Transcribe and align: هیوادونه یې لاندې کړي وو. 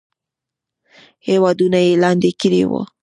هیوادونه 1.27 1.79
یې 1.85 1.93
لاندې 2.03 2.31
کړي 2.41 2.61
وو. 2.69 2.81